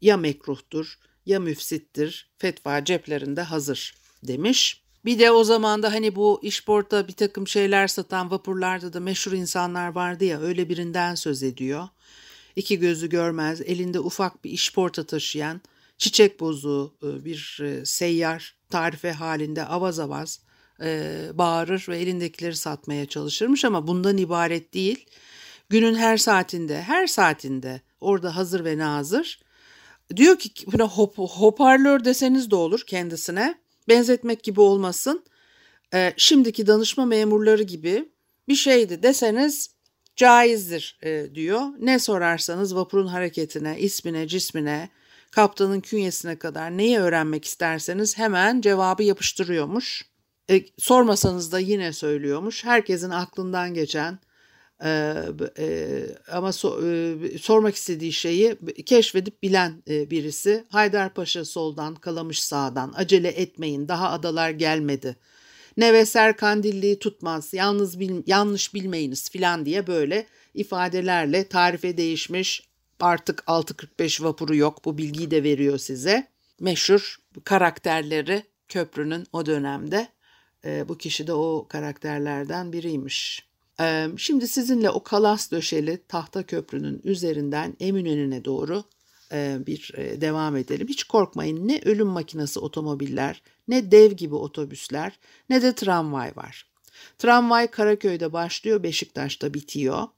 Ya 0.00 0.16
mekruhtur 0.16 0.98
ya 1.26 1.40
müfsittir 1.40 2.30
fetva 2.38 2.84
ceplerinde 2.84 3.42
hazır 3.42 3.94
demiş. 4.22 4.82
Bir 5.04 5.18
de 5.18 5.30
o 5.30 5.44
zaman 5.44 5.82
da 5.82 5.92
hani 5.92 6.16
bu 6.16 6.40
işporta 6.42 7.08
bir 7.08 7.12
takım 7.12 7.48
şeyler 7.48 7.86
satan 7.88 8.30
vapurlarda 8.30 8.92
da 8.92 9.00
meşhur 9.00 9.32
insanlar 9.32 9.88
vardı 9.88 10.24
ya 10.24 10.40
öyle 10.40 10.68
birinden 10.68 11.14
söz 11.14 11.42
ediyor 11.42 11.88
iki 12.56 12.78
gözü 12.78 13.08
görmez, 13.08 13.60
elinde 13.60 14.00
ufak 14.00 14.44
bir 14.44 14.50
işporta 14.50 15.06
taşıyan, 15.06 15.60
çiçek 15.98 16.40
bozu 16.40 16.94
e, 17.02 17.24
bir 17.24 17.58
e, 17.62 17.84
seyyar 17.86 18.54
tarife 18.70 19.12
halinde 19.12 19.64
avaz 19.64 19.98
avaz 19.98 20.40
e, 20.82 21.12
bağırır 21.34 21.86
ve 21.88 21.98
elindekileri 21.98 22.56
satmaya 22.56 23.06
çalışırmış 23.06 23.64
ama 23.64 23.86
bundan 23.86 24.16
ibaret 24.16 24.74
değil. 24.74 25.06
Günün 25.68 25.94
her 25.94 26.16
saatinde, 26.16 26.82
her 26.82 27.06
saatinde 27.06 27.80
orada 28.00 28.36
hazır 28.36 28.64
ve 28.64 28.78
nazır. 28.78 29.40
Diyor 30.16 30.38
ki 30.38 30.50
buna 30.72 30.88
hop, 30.88 31.18
hoparlör 31.18 32.04
deseniz 32.04 32.50
de 32.50 32.56
olur 32.56 32.82
kendisine. 32.86 33.58
Benzetmek 33.88 34.42
gibi 34.42 34.60
olmasın. 34.60 35.24
E, 35.94 36.14
şimdiki 36.16 36.66
danışma 36.66 37.04
memurları 37.04 37.62
gibi 37.62 38.08
bir 38.48 38.54
şeydi 38.54 39.02
deseniz 39.02 39.70
caizdir 40.16 40.98
e, 41.02 41.34
diyor. 41.34 41.60
Ne 41.78 41.98
sorarsanız 41.98 42.76
vapurun 42.76 43.06
hareketine, 43.06 43.80
ismine, 43.80 44.28
cismine, 44.28 44.88
kaptanın 45.30 45.80
künyesine 45.80 46.36
kadar 46.38 46.70
neyi 46.70 46.98
öğrenmek 46.98 47.44
isterseniz 47.44 48.18
hemen 48.18 48.60
cevabı 48.60 49.02
yapıştırıyormuş. 49.02 50.04
E, 50.50 50.62
sormasanız 50.78 51.52
da 51.52 51.58
yine 51.58 51.92
söylüyormuş. 51.92 52.64
Herkesin 52.64 53.10
aklından 53.10 53.74
geçen 53.74 54.18
e, 54.84 55.22
e, 55.58 56.06
ama 56.32 56.52
so, 56.52 56.80
e, 56.86 57.16
sormak 57.38 57.74
istediği 57.74 58.12
şeyi 58.12 58.56
keşfedip 58.86 59.42
bilen 59.42 59.82
e, 59.88 60.10
birisi. 60.10 60.64
Haydarpaşa 60.68 61.44
soldan, 61.44 61.94
Kalamış 61.94 62.42
sağdan. 62.42 62.92
Acele 62.96 63.28
etmeyin, 63.28 63.88
daha 63.88 64.10
adalar 64.10 64.50
gelmedi 64.50 65.16
neveser 65.76 66.36
kandilliği 66.36 66.98
tutmaz, 66.98 67.54
yalnız 67.54 68.00
bil, 68.00 68.22
yanlış 68.26 68.74
bilmeyiniz 68.74 69.30
filan 69.30 69.66
diye 69.66 69.86
böyle 69.86 70.26
ifadelerle 70.54 71.48
tarife 71.48 71.96
değişmiş 71.96 72.70
artık 73.00 73.38
6.45 73.46 74.24
vapuru 74.24 74.56
yok 74.56 74.84
bu 74.84 74.98
bilgiyi 74.98 75.30
de 75.30 75.42
veriyor 75.42 75.78
size. 75.78 76.28
Meşhur 76.60 77.16
karakterleri 77.44 78.42
köprünün 78.68 79.26
o 79.32 79.46
dönemde 79.46 80.08
e, 80.64 80.88
bu 80.88 80.98
kişi 80.98 81.26
de 81.26 81.32
o 81.32 81.66
karakterlerden 81.68 82.72
biriymiş. 82.72 83.46
E, 83.80 84.06
şimdi 84.16 84.48
sizinle 84.48 84.90
o 84.90 85.02
kalas 85.02 85.50
döşeli 85.50 86.02
tahta 86.08 86.42
köprünün 86.42 87.00
üzerinden 87.04 87.76
Eminönü'ne 87.80 88.44
doğru 88.44 88.84
bir 89.66 89.92
devam 89.96 90.56
edelim. 90.56 90.88
Hiç 90.88 91.04
korkmayın 91.04 91.68
ne 91.68 91.80
ölüm 91.84 92.06
makinesi 92.06 92.58
otomobiller, 92.58 93.42
ne 93.68 93.90
dev 93.90 94.12
gibi 94.12 94.34
otobüsler, 94.34 95.18
ne 95.50 95.62
de 95.62 95.74
tramvay 95.74 96.36
var. 96.36 96.70
Tramvay 97.18 97.70
Karaköy'de 97.70 98.32
başlıyor, 98.32 98.82
Beşiktaş'ta 98.82 99.54
bitiyor. 99.54 100.08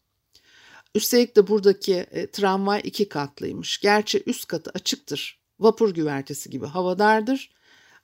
Üstelik 0.95 1.37
de 1.37 1.49
buradaki 1.49 1.95
e, 1.95 2.27
tramvay 2.27 2.81
iki 2.85 3.09
katlıymış. 3.09 3.79
Gerçi 3.79 4.23
üst 4.27 4.47
katı 4.47 4.71
açıktır. 4.75 5.41
Vapur 5.61 5.95
güvertesi 5.95 6.51
gibi 6.51 6.67
havadardır. 6.67 7.51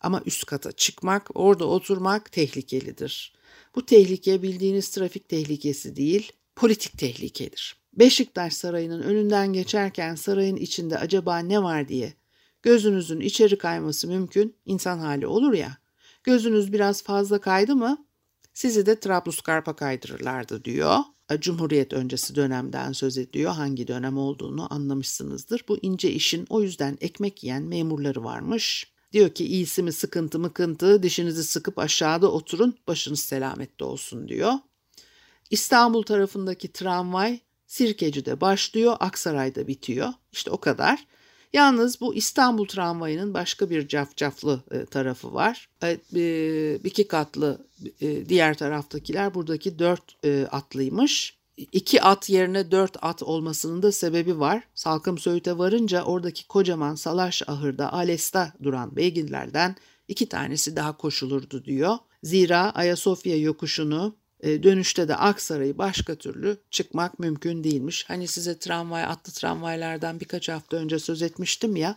Ama 0.01 0.23
üst 0.27 0.45
kata 0.47 0.73
çıkmak, 0.73 1.31
orada 1.35 1.65
oturmak 1.65 2.33
tehlikelidir. 2.33 3.33
Bu 3.75 3.87
tehlike 3.87 4.43
bildiğiniz 4.43 4.91
trafik 4.91 5.29
tehlikesi 5.29 5.97
değil, 5.97 6.33
politik 6.57 6.99
tehlikedir. 6.99 7.78
Beşiktaş 7.93 8.53
Sarayı'nın 8.53 9.03
önünden 9.03 9.53
geçerken 9.53 10.15
sarayın 10.15 10.57
içinde 10.57 10.99
acaba 10.99 11.39
ne 11.39 11.63
var 11.63 11.89
diye 11.89 12.15
gözünüzün 12.63 13.21
içeri 13.21 13.59
kayması 13.59 14.09
mümkün, 14.09 14.57
insan 14.65 14.99
hali 14.99 15.27
olur 15.27 15.53
ya. 15.53 15.79
Gözünüz 16.25 16.73
biraz 16.73 17.03
fazla 17.03 17.41
kaydı 17.41 17.77
mı 17.77 18.07
sizi 18.55 18.87
de 18.87 19.01
Trablusgarp'a 19.01 19.77
kaydırırlardı 19.77 20.65
diyor. 20.65 20.99
Cumhuriyet 21.41 21.93
öncesi 21.93 22.35
dönemden 22.35 22.93
söz 22.93 23.19
ediyor. 23.19 23.53
Hangi 23.53 23.89
dönem 23.89 24.19
olduğunu 24.19 24.75
anlamışsınızdır. 24.75 25.65
Bu 25.69 25.79
ince 25.83 26.11
işin 26.11 26.47
o 26.49 26.63
yüzden 26.63 26.99
ekmek 27.01 27.45
yiyen 27.45 27.63
memurları 27.63 28.25
varmış. 28.25 28.93
Diyor 29.13 29.29
ki 29.29 29.47
iyisi 29.47 29.83
mi 29.83 29.93
sıkıntı 29.93 30.39
mı 30.39 30.53
kıntı 30.53 31.03
dişinizi 31.03 31.45
sıkıp 31.45 31.79
aşağıda 31.79 32.33
oturun 32.33 32.75
başınız 32.89 33.21
selamette 33.21 33.85
olsun 33.85 34.29
diyor. 34.29 34.53
İstanbul 35.51 36.03
tarafındaki 36.03 36.73
tramvay 36.73 37.41
Sirkeci'de 37.69 38.41
başlıyor, 38.41 38.97
Aksaray'da 39.01 39.67
bitiyor. 39.67 40.09
İşte 40.33 40.51
o 40.51 40.59
kadar. 40.59 41.07
Yalnız 41.53 42.01
bu 42.01 42.15
İstanbul 42.15 42.67
tramvayının 42.67 43.35
başka 43.35 43.71
bir 43.71 43.89
cafcaflı 43.89 44.63
e, 44.71 44.85
tarafı 44.85 45.35
var. 45.35 45.69
E, 45.83 45.99
e, 46.17 46.75
iki 46.85 47.09
katlı 47.09 47.67
e, 48.01 48.29
diğer 48.29 48.59
taraftakiler 48.59 49.35
buradaki 49.35 49.79
dört 49.79 50.25
e, 50.25 50.47
atlıymış. 50.51 51.39
İki 51.57 52.03
at 52.03 52.31
yerine 52.31 52.71
dört 52.71 52.97
at 53.03 53.23
olmasının 53.23 53.83
da 53.83 53.93
sebebi 53.93 54.41
var. 54.41 54.63
Salkım 54.75 55.19
Söğüt'e 55.19 55.59
varınca 55.59 56.03
oradaki 56.03 56.47
kocaman 56.47 56.95
salaş 56.95 57.43
ahırda 57.47 57.93
Ales'ta 57.93 58.53
duran 58.63 58.97
beygirlerden 58.97 59.77
iki 60.09 60.29
tanesi 60.29 60.77
daha 60.77 60.97
koşulurdu 60.97 61.65
diyor. 61.65 61.97
Zira 62.23 62.71
Ayasofya 62.71 63.37
yokuşunu 63.37 64.17
e, 64.41 64.63
dönüşte 64.63 65.09
de 65.09 65.17
Aksaray'ı 65.17 65.79
başka 65.79 66.15
türlü 66.15 66.57
çıkmak 66.71 67.19
mümkün 67.19 67.65
değilmiş. 67.65 68.05
Hani 68.09 68.29
size 68.29 68.59
tramvay, 68.59 69.05
atlı 69.05 69.33
tramvaylardan 69.33 70.21
birkaç 70.21 70.49
hafta 70.49 70.77
önce 70.77 70.99
söz 70.99 71.23
etmiştim 71.23 71.77
ya. 71.77 71.97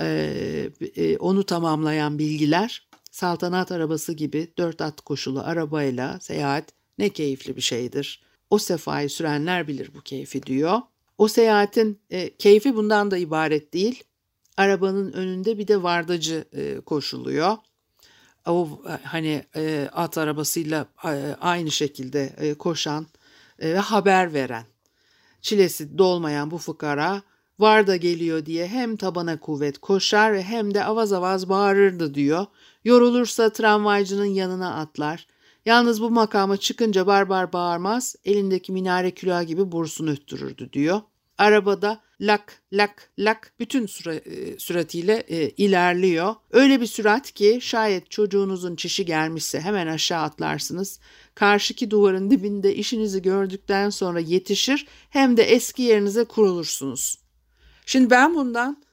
E, 0.00 0.70
e, 0.96 1.16
onu 1.16 1.44
tamamlayan 1.44 2.18
bilgiler 2.18 2.88
saltanat 3.10 3.72
arabası 3.72 4.12
gibi 4.12 4.48
dört 4.58 4.80
at 4.80 5.00
koşulu 5.00 5.40
arabayla 5.40 6.20
seyahat 6.20 6.64
ne 6.98 7.08
keyifli 7.08 7.56
bir 7.56 7.60
şeydir. 7.60 8.22
O 8.50 8.58
sefayı 8.58 9.10
sürenler 9.10 9.68
bilir 9.68 9.90
bu 9.94 10.00
keyfi 10.00 10.42
diyor. 10.42 10.80
O 11.18 11.28
seyahatin 11.28 12.00
keyfi 12.38 12.76
bundan 12.76 13.10
da 13.10 13.16
ibaret 13.16 13.74
değil. 13.74 14.04
Arabanın 14.56 15.12
önünde 15.12 15.58
bir 15.58 15.68
de 15.68 15.82
vardacı 15.82 16.44
koşuluyor 16.86 17.56
o 18.46 18.82
hani 19.02 19.44
e, 19.56 19.88
at 19.92 20.18
arabasıyla 20.18 20.86
e, 21.04 21.36
aynı 21.40 21.70
şekilde 21.70 22.32
e, 22.36 22.54
koşan 22.54 23.06
e, 23.58 23.74
ve 23.74 23.78
haber 23.78 24.34
veren 24.34 24.64
çilesi 25.42 25.98
dolmayan 25.98 26.50
bu 26.50 26.58
fukara 26.58 27.22
var 27.58 27.86
da 27.86 27.96
geliyor 27.96 28.46
diye 28.46 28.66
hem 28.66 28.96
tabana 28.96 29.40
kuvvet 29.40 29.78
koşar 29.78 30.32
ve 30.32 30.42
hem 30.42 30.74
de 30.74 30.84
avaz 30.84 31.12
avaz 31.12 31.48
bağırırdı 31.48 32.14
diyor. 32.14 32.46
Yorulursa 32.84 33.52
tramvaycının 33.52 34.24
yanına 34.24 34.74
atlar. 34.74 35.26
Yalnız 35.64 36.02
bu 36.02 36.10
makama 36.10 36.56
çıkınca 36.56 37.06
barbar 37.06 37.52
bağırmaz, 37.52 38.16
elindeki 38.24 38.72
minare 38.72 39.10
külahı 39.10 39.44
gibi 39.44 39.72
bursunu 39.72 40.10
öttürürdü 40.10 40.72
diyor. 40.72 41.00
Arabada 41.38 42.00
lak 42.20 42.62
lak 42.72 43.10
lak 43.18 43.52
bütün 43.58 43.86
süre, 43.86 44.14
e, 44.16 44.58
süratiyle 44.58 45.24
e, 45.28 45.50
ilerliyor. 45.50 46.34
Öyle 46.50 46.80
bir 46.80 46.86
sürat 46.86 47.32
ki 47.32 47.58
şayet 47.62 48.10
çocuğunuzun 48.10 48.76
çişi 48.76 49.04
gelmişse 49.04 49.60
hemen 49.60 49.86
aşağı 49.86 50.22
atlarsınız. 50.22 51.00
Karşıki 51.34 51.90
duvarın 51.90 52.30
dibinde 52.30 52.74
işinizi 52.74 53.22
gördükten 53.22 53.90
sonra 53.90 54.20
yetişir 54.20 54.86
hem 55.10 55.36
de 55.36 55.42
eski 55.42 55.82
yerinize 55.82 56.24
kurulursunuz. 56.24 57.18
Şimdi 57.86 58.10
ben 58.10 58.34
bundan 58.34 58.84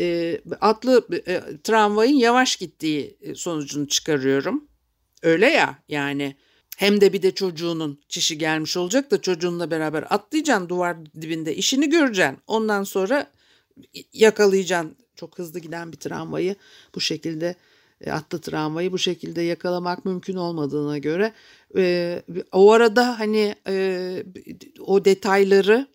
e, 0.00 0.40
atlı 0.60 1.06
e, 1.26 1.42
tramvayın 1.64 2.16
yavaş 2.16 2.56
gittiği 2.56 3.18
e, 3.20 3.34
sonucunu 3.34 3.88
çıkarıyorum. 3.88 4.68
Öyle 5.22 5.46
ya 5.46 5.78
yani 5.88 6.36
hem 6.78 7.00
de 7.00 7.12
bir 7.12 7.22
de 7.22 7.34
çocuğunun 7.34 8.00
çişi 8.08 8.38
gelmiş 8.38 8.76
olacak 8.76 9.10
da 9.10 9.20
çocuğunla 9.20 9.70
beraber 9.70 10.04
atlayacaksın 10.10 10.68
duvar 10.68 10.96
dibinde 11.20 11.56
işini 11.56 11.90
göreceksin. 11.90 12.38
Ondan 12.46 12.82
sonra 12.82 13.30
yakalayacaksın 14.12 14.96
çok 15.16 15.38
hızlı 15.38 15.58
giden 15.58 15.92
bir 15.92 15.96
tramvayı 15.96 16.56
bu 16.94 17.00
şekilde 17.00 17.54
e, 18.00 18.10
atlı 18.10 18.40
tramvayı 18.40 18.92
bu 18.92 18.98
şekilde 18.98 19.42
yakalamak 19.42 20.04
mümkün 20.04 20.36
olmadığına 20.36 20.98
göre 20.98 21.32
e, 21.76 22.22
o 22.52 22.72
arada 22.72 23.18
hani 23.18 23.54
e, 23.66 24.24
o 24.80 25.04
detayları 25.04 25.86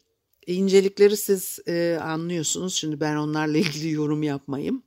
incelikleri 0.47 1.17
siz 1.17 1.59
anlıyorsunuz. 2.01 2.75
Şimdi 2.75 2.99
ben 2.99 3.15
onlarla 3.15 3.57
ilgili 3.57 3.91
yorum 3.91 4.23
yapmayayım. 4.23 4.83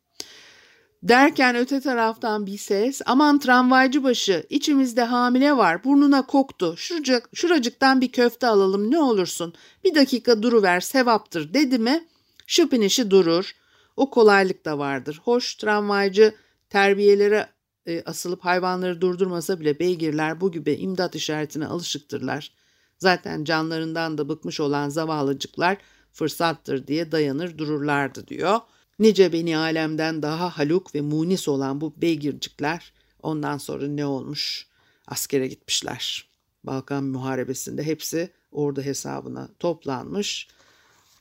Derken 1.02 1.56
öte 1.56 1.80
taraftan 1.80 2.46
bir 2.46 2.58
ses 2.58 3.02
aman 3.06 3.38
tramvaycı 3.38 4.04
başı 4.04 4.46
içimizde 4.50 5.04
hamile 5.04 5.56
var 5.56 5.84
burnuna 5.84 6.26
koktu 6.26 6.74
şuracık, 6.76 7.28
şuracıktan 7.34 8.00
bir 8.00 8.12
köfte 8.12 8.46
alalım 8.46 8.90
ne 8.90 8.98
olursun 8.98 9.54
bir 9.84 9.94
dakika 9.94 10.42
duruver 10.42 10.80
sevaptır 10.80 11.54
dedi 11.54 11.78
mi 11.78 12.04
şıpın 12.46 12.80
işi 12.80 13.10
durur 13.10 13.52
o 13.96 14.10
kolaylık 14.10 14.64
da 14.64 14.78
vardır. 14.78 15.20
Hoş 15.24 15.54
tramvaycı 15.54 16.34
terbiyelere 16.70 17.48
e, 17.86 18.02
asılıp 18.02 18.44
hayvanları 18.44 19.00
durdurmasa 19.00 19.60
bile 19.60 19.78
beygirler 19.78 20.40
bu 20.40 20.52
gibi 20.52 20.72
imdat 20.72 21.14
işaretine 21.14 21.66
alışıktırlar. 21.66 22.52
Zaten 22.98 23.44
canlarından 23.44 24.18
da 24.18 24.28
bıkmış 24.28 24.60
olan 24.60 24.88
zavallıcıklar 24.88 25.76
fırsattır 26.12 26.86
diye 26.86 27.12
dayanır 27.12 27.58
dururlardı 27.58 28.28
diyor.'' 28.28 28.75
Nice 28.98 29.32
beni 29.32 29.58
alemden 29.58 30.22
daha 30.22 30.58
haluk 30.58 30.94
ve 30.94 31.00
munis 31.00 31.48
olan 31.48 31.80
bu 31.80 31.94
beygircikler 31.96 32.92
ondan 33.22 33.58
sonra 33.58 33.88
ne 33.88 34.06
olmuş? 34.06 34.66
Askere 35.06 35.48
gitmişler. 35.48 36.28
Balkan 36.64 37.04
Muharebesi'nde 37.04 37.82
hepsi 37.82 38.30
orada 38.52 38.82
hesabına 38.82 39.48
toplanmış. 39.58 40.48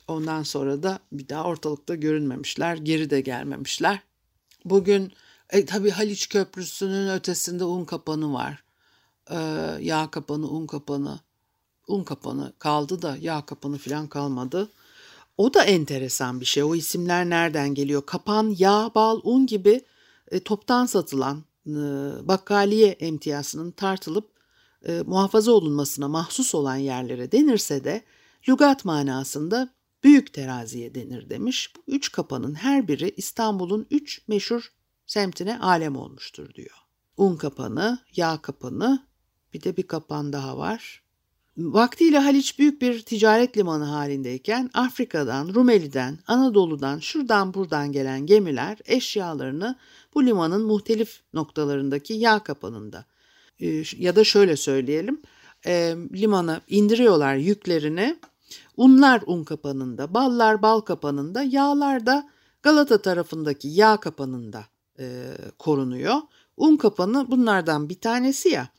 Ondan 0.07 0.43
sonra 0.43 0.83
da 0.83 0.99
bir 1.11 1.29
daha 1.29 1.43
ortalıkta 1.43 1.95
görünmemişler, 1.95 2.77
geri 2.77 3.09
de 3.09 3.21
gelmemişler. 3.21 3.99
Bugün 4.65 5.13
e, 5.49 5.65
tabii 5.65 5.89
Haliç 5.89 6.29
Köprüsü'nün 6.29 7.09
ötesinde 7.09 7.63
un 7.63 7.85
kapanı 7.85 8.33
var. 8.33 8.63
E, 9.31 9.38
yağ 9.81 10.11
kapanı, 10.11 10.47
un 10.49 10.67
kapanı. 10.67 11.19
Un 11.88 12.03
kapanı 12.03 12.53
kaldı 12.59 13.01
da 13.01 13.17
yağ 13.21 13.45
kapanı 13.45 13.77
falan 13.77 14.07
kalmadı. 14.07 14.69
O 15.38 15.54
da 15.54 15.63
enteresan 15.63 16.41
bir 16.41 16.45
şey. 16.45 16.63
O 16.63 16.76
isimler 16.76 17.30
nereden 17.30 17.74
geliyor? 17.74 18.06
Kapan, 18.06 18.56
yağ, 18.58 18.91
bal, 18.95 19.19
un 19.24 19.45
gibi 19.45 19.82
e, 20.32 20.39
toptan 20.39 20.86
satılan 20.86 21.43
e, 21.67 21.74
bakkaliye 22.28 22.88
emtiyasının 22.88 23.71
tartılıp 23.71 24.30
e, 24.88 25.02
muhafaza 25.06 25.52
olunmasına 25.52 26.08
mahsus 26.08 26.56
olan 26.56 26.76
yerlere 26.76 27.32
denirse 27.32 27.84
de 27.84 28.04
lügat 28.50 28.86
manasında 28.86 29.74
büyük 30.04 30.34
teraziye 30.34 30.95
denir 30.95 31.30
demiş. 31.30 31.74
Bu 31.76 31.84
üç 31.88 32.12
kapanın 32.12 32.54
her 32.54 32.88
biri 32.88 33.13
İstanbul'un 33.17 33.88
üç 33.91 34.28
meşhur 34.28 34.74
semtine 35.06 35.60
alem 35.60 35.95
olmuştur 35.95 36.54
diyor. 36.54 36.76
Un 37.17 37.36
kapanı, 37.36 38.00
yağ 38.15 38.41
kapanı, 38.41 39.08
bir 39.54 39.63
de 39.63 39.78
bir 39.78 39.88
kapan 39.88 40.34
daha 40.34 40.58
var. 40.58 41.04
Vaktiyle 41.57 42.19
Haliç 42.19 42.59
büyük 42.59 42.81
bir 42.81 43.01
ticaret 43.01 43.57
limanı 43.57 43.83
halindeyken 43.83 44.69
Afrika'dan, 44.73 45.53
Rumeli'den, 45.53 46.19
Anadolu'dan, 46.27 46.99
şuradan 46.99 47.53
buradan 47.53 47.91
gelen 47.91 48.25
gemiler 48.25 48.77
eşyalarını 48.85 49.75
bu 50.13 50.25
limanın 50.25 50.65
muhtelif 50.65 51.21
noktalarındaki 51.33 52.13
yağ 52.13 52.39
kapanında 52.39 53.05
e, 53.59 53.83
ya 53.97 54.15
da 54.15 54.23
şöyle 54.23 54.55
söyleyelim 54.55 55.21
e, 55.65 55.95
limana 56.13 56.61
indiriyorlar 56.67 57.35
yüklerini. 57.35 58.17
Unlar 58.77 59.23
un 59.25 59.43
kapanında, 59.43 60.13
ballar 60.13 60.61
bal 60.61 60.79
kapanında, 60.79 61.43
yağlar 61.43 62.05
da 62.05 62.29
Galata 62.63 62.97
tarafındaki 62.97 63.67
yağ 63.67 63.97
kapanında 63.97 64.65
e, 64.99 65.31
korunuyor. 65.59 66.15
Un 66.57 66.77
kapanı 66.77 67.31
bunlardan 67.31 67.89
bir 67.89 67.99
tanesi 67.99 68.49
ya 68.49 68.69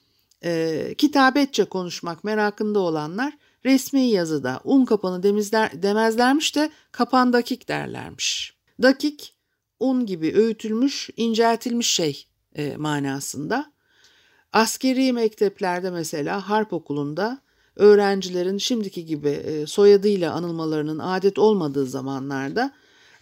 e, 0.47 0.95
kitabetçe 0.99 1.65
konuşmak 1.65 2.25
merakında 2.25 2.79
olanlar 2.79 3.33
resmi 3.65 4.01
yazıda 4.01 4.61
un 4.65 4.85
kapanı 4.85 5.23
demizler, 5.23 5.83
demezlermiş 5.83 6.57
de 6.57 6.71
kapan 6.93 7.33
dakik 7.33 7.69
derlermiş. 7.69 8.57
Dakik 8.83 9.35
un 9.81 10.07
gibi 10.07 10.35
öğütülmüş, 10.37 11.11
inceltilmiş 11.17 11.91
şey 11.91 12.27
e, 12.55 12.77
manasında. 12.77 13.73
Askeri 14.53 15.13
mekteplerde 15.13 15.91
mesela 15.91 16.49
harp 16.49 16.73
okulunda 16.73 17.39
öğrencilerin 17.77 18.59
şimdiki 18.59 19.05
gibi 19.05 19.29
e, 19.29 19.67
soyadıyla 19.67 20.33
anılmalarının 20.33 20.99
adet 20.99 21.39
olmadığı 21.39 21.87
zamanlarda 21.87 22.73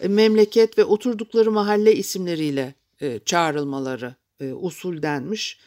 e, 0.00 0.08
memleket 0.08 0.78
ve 0.78 0.84
oturdukları 0.84 1.50
mahalle 1.52 1.96
isimleriyle 1.96 2.74
e, 3.00 3.18
çağrılmaları 3.18 4.14
e, 4.40 4.52
usul 4.52 5.02
denmiş. 5.02 5.58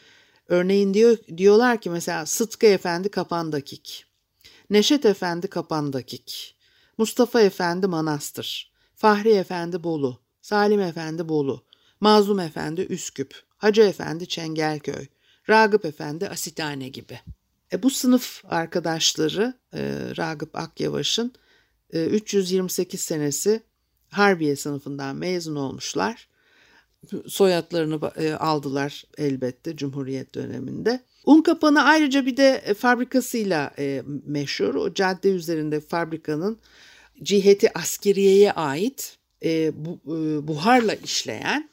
Örneğin 0.48 0.94
diyor, 0.94 1.18
diyorlar 1.38 1.82
ki 1.82 1.90
mesela 1.90 2.26
Sıtkı 2.26 2.66
Efendi 2.66 3.10
Kapandakik, 3.10 4.06
Neşet 4.70 5.06
Efendi 5.06 5.48
Kapandakik, 5.48 6.56
Mustafa 6.98 7.42
Efendi 7.42 7.88
Manastır, 7.88 8.72
Fahri 8.96 9.30
Efendi 9.30 9.84
Bolu, 9.84 10.20
Salim 10.42 10.80
Efendi 10.80 11.30
Bolu, 11.30 11.64
Mazlum 12.00 12.40
Efendi 12.40 12.82
Üsküp, 12.82 13.44
Hacı 13.58 13.82
Efendi 13.82 14.28
Çengelköy, 14.28 15.06
Ragıp 15.50 15.86
Efendi 15.86 16.30
Asitane 16.30 16.90
gibi. 16.90 17.20
E, 17.72 17.84
bu 17.84 17.90
sınıf 17.90 18.44
arkadaşları 18.46 19.54
e, 19.74 19.80
Ragıp 20.18 20.56
Akyavaş'ın 20.56 21.34
e, 21.94 22.06
328 22.06 23.02
senesi 23.02 23.64
Harbiye 24.10 24.56
sınıfından 24.56 25.16
mezun 25.16 25.56
olmuşlar. 25.56 26.28
Soyadlarını 27.28 28.12
e, 28.16 28.34
aldılar 28.34 29.04
elbette 29.18 29.76
Cumhuriyet 29.76 30.36
döneminde. 30.36 31.00
Unkapanı 31.26 31.84
ayrıca 31.84 32.26
bir 32.26 32.38
de 32.38 32.62
e, 32.66 32.74
fabrikasıyla 32.74 33.72
e, 33.80 34.04
meşhur. 34.26 34.76
O 34.76 34.94
cadde 34.94 35.30
üzerinde 35.30 35.80
fabrikanın 35.80 36.60
ciheti 37.24 37.78
askeriyeye 37.78 38.52
ait 38.52 39.18
bu, 39.74 40.00
buharla 40.48 40.94
işleyen 40.94 41.70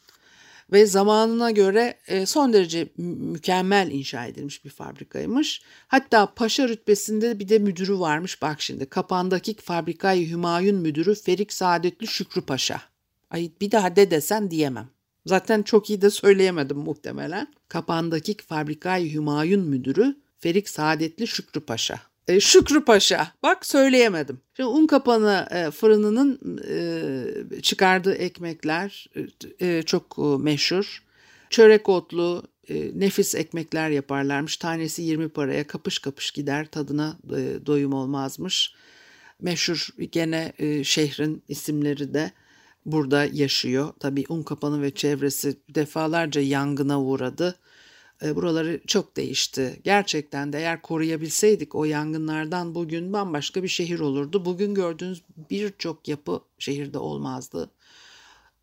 ve 0.72 0.86
zamanına 0.86 1.50
göre 1.50 1.98
son 2.26 2.52
derece 2.52 2.88
mükemmel 2.96 3.90
inşa 3.90 4.26
edilmiş 4.26 4.64
bir 4.64 4.70
fabrikaymış. 4.70 5.62
Hatta 5.88 6.34
paşa 6.34 6.68
rütbesinde 6.68 7.38
bir 7.38 7.48
de 7.48 7.58
müdürü 7.58 7.98
varmış. 7.98 8.42
Bak 8.42 8.62
şimdi 8.62 8.86
kapandaki 8.86 9.54
fabrikayı 9.54 10.30
Hümayun 10.30 10.76
müdürü 10.76 11.14
Ferik 11.14 11.52
Saadetli 11.52 12.06
Şükrü 12.06 12.42
Paşa. 12.42 12.82
Ay 13.30 13.50
bir 13.60 13.70
daha 13.70 13.96
de 13.96 14.10
desen 14.10 14.50
diyemem. 14.50 14.93
Zaten 15.26 15.62
çok 15.62 15.90
iyi 15.90 16.02
de 16.02 16.10
söyleyemedim 16.10 16.76
muhtemelen. 16.76 17.48
Kapandaki 17.68 18.36
fabrikayı 18.36 19.12
Hümayun 19.12 19.68
müdürü 19.68 20.16
Ferik 20.38 20.68
Saadetli 20.68 21.26
Şükrü 21.26 21.60
Paşa. 21.60 22.00
E, 22.28 22.40
Şükrü 22.40 22.84
Paşa. 22.84 23.32
Bak 23.42 23.66
söyleyemedim. 23.66 24.40
Şimdi 24.56 24.68
un 24.68 24.86
kapanı 24.86 25.46
e, 25.50 25.70
fırınının 25.70 26.60
e, 26.68 27.60
çıkardığı 27.62 28.14
ekmekler 28.14 29.06
e, 29.60 29.82
çok 29.82 30.16
e, 30.18 30.42
meşhur. 30.42 31.04
Çörek 31.50 31.88
otlu 31.88 32.42
e, 32.68 33.00
nefis 33.00 33.34
ekmekler 33.34 33.90
yaparlarmış. 33.90 34.56
Tanesi 34.56 35.02
20 35.02 35.28
paraya 35.28 35.66
kapış 35.66 35.98
kapış 35.98 36.30
gider. 36.30 36.66
Tadına 36.66 37.16
e, 37.36 37.66
doyum 37.66 37.92
olmazmış. 37.92 38.74
Meşhur 39.40 39.88
gene 40.12 40.52
e, 40.58 40.84
şehrin 40.84 41.42
isimleri 41.48 42.14
de 42.14 42.30
burada 42.86 43.24
yaşıyor. 43.24 43.92
Tabii 44.00 44.24
un 44.28 44.42
kapanı 44.42 44.82
ve 44.82 44.90
çevresi 44.90 45.56
defalarca 45.68 46.40
yangına 46.40 47.02
uğradı. 47.02 47.58
E, 48.22 48.36
buraları 48.36 48.80
çok 48.86 49.16
değişti. 49.16 49.80
Gerçekten 49.84 50.52
de 50.52 50.58
eğer 50.58 50.82
koruyabilseydik 50.82 51.74
o 51.74 51.84
yangınlardan 51.84 52.74
bugün 52.74 53.12
bambaşka 53.12 53.62
bir 53.62 53.68
şehir 53.68 54.00
olurdu. 54.00 54.44
Bugün 54.44 54.74
gördüğünüz 54.74 55.22
birçok 55.50 56.08
yapı 56.08 56.40
şehirde 56.58 56.98
olmazdı. 56.98 57.70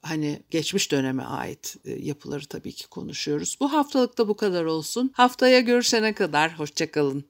Hani 0.02 0.44
geçmiş 0.50 0.92
döneme 0.92 1.24
ait 1.24 1.78
e, 1.86 1.92
yapıları 1.92 2.46
tabii 2.46 2.72
ki 2.72 2.88
konuşuyoruz. 2.88 3.58
Bu 3.60 3.74
haftalıkta 3.74 4.28
bu 4.28 4.36
kadar 4.36 4.66
olsun. 4.66 5.12
Haftaya 5.14 5.60
görüşene 5.60 6.14
kadar 6.14 6.60
hoşçakalın. 6.60 7.26